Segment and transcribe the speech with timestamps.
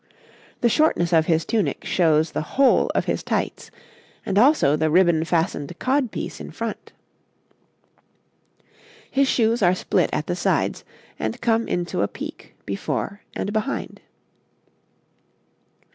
[0.61, 3.69] The shortness of his tunic shows the whole of his tights,
[4.25, 6.91] and also the ribbon fastened cod piece in front.
[9.11, 10.83] His shoes are split at the sides,
[11.19, 14.01] and come into a peak before and behind.